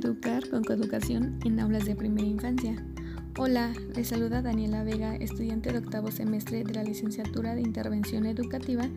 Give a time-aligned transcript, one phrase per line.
[0.00, 2.82] educar con coeducación en aulas de primera infancia.
[3.38, 8.88] Hola, les saluda Daniela Vega, estudiante de octavo semestre de la licenciatura de Intervención Educativa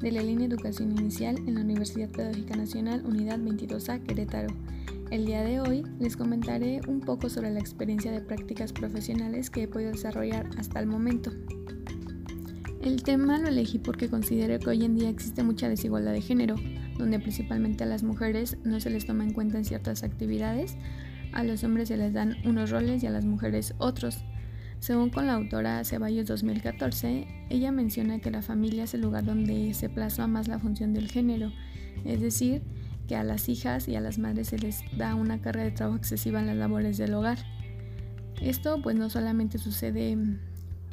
[0.00, 4.54] de la línea Educación Inicial en la Universidad Pedagógica Nacional Unidad 22A Querétaro.
[5.10, 9.62] El día de hoy les comentaré un poco sobre la experiencia de prácticas profesionales que
[9.62, 11.32] he podido desarrollar hasta el momento.
[12.82, 16.56] El tema lo elegí porque considero que hoy en día existe mucha desigualdad de género,
[17.00, 20.76] donde principalmente a las mujeres no se les toma en cuenta en ciertas actividades,
[21.32, 24.24] a los hombres se les dan unos roles y a las mujeres otros.
[24.80, 29.74] Según con la autora Ceballos 2014, ella menciona que la familia es el lugar donde
[29.74, 31.52] se plasma más la función del género,
[32.04, 32.62] es decir,
[33.06, 35.98] que a las hijas y a las madres se les da una carga de trabajo
[35.98, 37.38] excesiva en las labores del hogar.
[38.40, 40.16] Esto pues no solamente sucede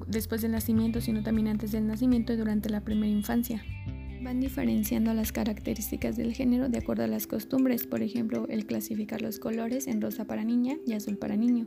[0.06, 3.64] después del nacimiento, sino también antes del nacimiento y durante la primera infancia.
[4.22, 9.22] Van diferenciando las características del género de acuerdo a las costumbres, por ejemplo, el clasificar
[9.22, 11.66] los colores en rosa para niña y azul para niño.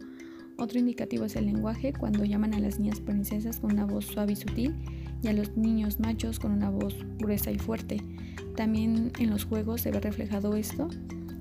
[0.59, 4.33] Otro indicativo es el lenguaje, cuando llaman a las niñas princesas con una voz suave
[4.33, 4.75] y sutil
[5.23, 7.99] y a los niños machos con una voz gruesa y fuerte.
[8.57, 10.89] También en los juegos se ve reflejado esto,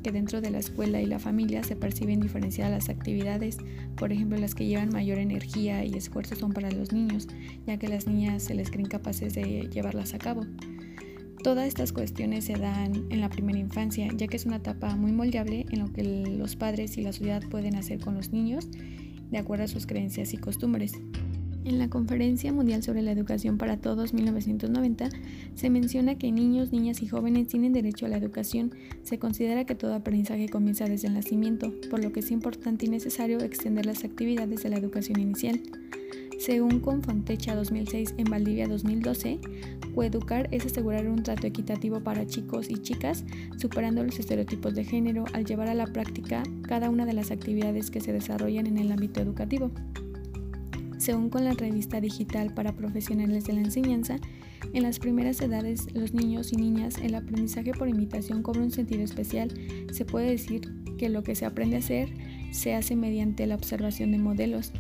[0.03, 3.58] que dentro de la escuela y la familia se perciben diferenciadas las actividades,
[3.95, 7.28] por ejemplo las que llevan mayor energía y esfuerzo son para los niños,
[7.66, 10.45] ya que las niñas se les creen capaces de llevarlas a cabo.
[11.44, 15.14] Todas estas cuestiones se dan en la primera infancia, ya que es una etapa muy
[15.14, 18.67] moldeable en lo que los padres y la sociedad pueden hacer con los niños
[19.31, 20.94] de acuerdo a sus creencias y costumbres.
[21.70, 25.09] En la Conferencia Mundial sobre la Educación para Todos 1990
[25.53, 28.73] se menciona que niños, niñas y jóvenes tienen derecho a la educación.
[29.03, 32.89] Se considera que todo aprendizaje comienza desde el nacimiento, por lo que es importante y
[32.89, 35.61] necesario extender las actividades de la educación inicial.
[36.39, 39.39] Según Confontecha 2006 en Valdivia 2012,
[39.94, 43.26] coeducar es asegurar un trato equitativo para chicos y chicas,
[43.58, 47.92] superando los estereotipos de género al llevar a la práctica cada una de las actividades
[47.92, 49.70] que se desarrollan en el ámbito educativo.
[50.99, 54.17] Según con la revista digital para profesionales de la enseñanza,
[54.73, 59.02] en las primeras edades los niños y niñas el aprendizaje por imitación cobra un sentido
[59.02, 59.49] especial.
[59.93, 62.09] Se puede decir que lo que se aprende a hacer
[62.52, 64.73] se hace mediante la observación de modelos.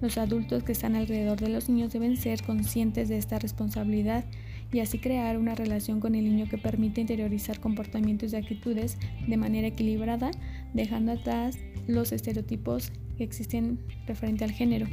[0.00, 4.24] Los adultos que están alrededor de los niños deben ser conscientes de esta responsabilidad
[4.72, 8.98] y así crear una relación con el niño que permite interiorizar comportamientos y actitudes
[9.28, 10.32] de manera equilibrada,
[10.74, 13.78] dejando atrás los estereotipos que existen
[14.08, 14.88] referente al género.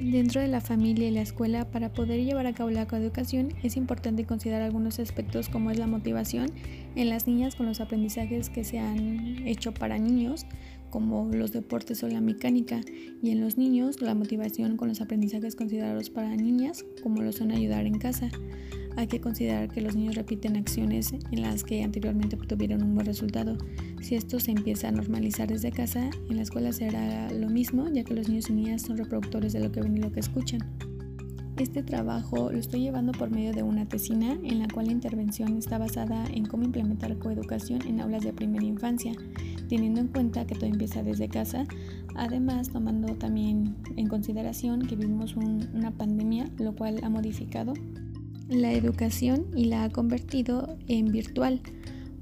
[0.00, 3.76] Dentro de la familia y la escuela, para poder llevar a cabo la coeducación, es
[3.76, 6.50] importante considerar algunos aspectos como es la motivación
[6.96, 10.46] en las niñas con los aprendizajes que se han hecho para niños,
[10.88, 12.80] como los deportes o la mecánica,
[13.22, 17.50] y en los niños la motivación con los aprendizajes considerados para niñas, como lo son
[17.50, 18.30] ayudar en casa.
[18.96, 23.06] Hay que considerar que los niños repiten acciones en las que anteriormente obtuvieron un buen
[23.06, 23.56] resultado.
[24.02, 28.04] Si esto se empieza a normalizar desde casa, en la escuela será lo mismo, ya
[28.04, 30.60] que los niños y niñas son reproductores de lo que ven y lo que escuchan.
[31.60, 35.58] Este trabajo lo estoy llevando por medio de una tesina en la cual la intervención
[35.58, 39.12] está basada en cómo implementar coeducación en aulas de primera infancia,
[39.68, 41.66] teniendo en cuenta que todo empieza desde casa,
[42.14, 47.74] además tomando también en consideración que vivimos una pandemia, lo cual ha modificado
[48.50, 51.60] la educación y la ha convertido en virtual,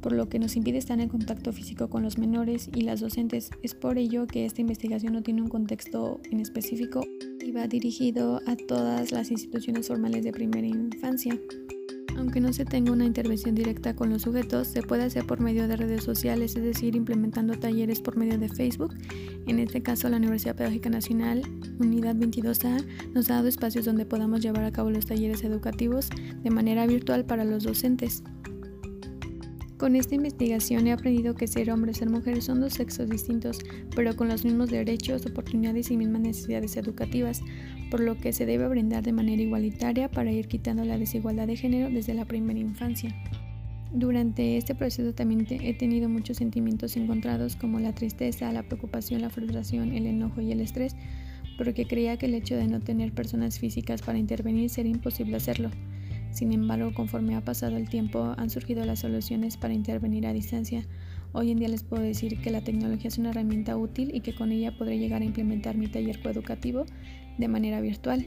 [0.00, 3.50] por lo que nos impide estar en contacto físico con los menores y las docentes.
[3.62, 7.00] Es por ello que esta investigación no tiene un contexto en específico
[7.44, 11.38] y va dirigido a todas las instituciones formales de primera infancia.
[12.18, 15.68] Aunque no se tenga una intervención directa con los sujetos, se puede hacer por medio
[15.68, 18.92] de redes sociales, es decir, implementando talleres por medio de Facebook.
[19.46, 21.42] En este caso, la Universidad Pedagógica Nacional,
[21.78, 22.84] Unidad 22A,
[23.14, 26.10] nos ha dado espacios donde podamos llevar a cabo los talleres educativos
[26.42, 28.24] de manera virtual para los docentes.
[29.78, 33.60] Con esta investigación he aprendido que ser hombre y ser mujer son dos sexos distintos,
[33.94, 37.42] pero con los mismos derechos, oportunidades y mismas necesidades educativas,
[37.88, 41.56] por lo que se debe brindar de manera igualitaria para ir quitando la desigualdad de
[41.56, 43.14] género desde la primera infancia.
[43.92, 49.30] Durante este proceso también he tenido muchos sentimientos encontrados como la tristeza, la preocupación, la
[49.30, 50.96] frustración, el enojo y el estrés,
[51.56, 55.70] porque creía que el hecho de no tener personas físicas para intervenir sería imposible hacerlo.
[56.30, 60.86] Sin embargo, conforme ha pasado el tiempo, han surgido las soluciones para intervenir a distancia.
[61.32, 64.34] Hoy en día les puedo decir que la tecnología es una herramienta útil y que
[64.34, 66.86] con ella podré llegar a implementar mi taller coeducativo
[67.38, 68.26] de manera virtual.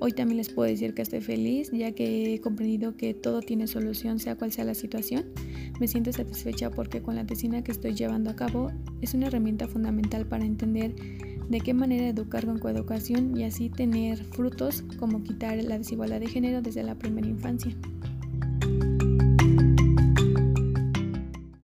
[0.00, 3.68] Hoy también les puedo decir que estoy feliz ya que he comprendido que todo tiene
[3.68, 5.26] solución sea cual sea la situación.
[5.78, 9.68] Me siento satisfecha porque con la tesina que estoy llevando a cabo es una herramienta
[9.68, 10.96] fundamental para entender
[11.52, 16.26] de qué manera educar con coeducación y así tener frutos como quitar la desigualdad de
[16.26, 17.76] género desde la primera infancia.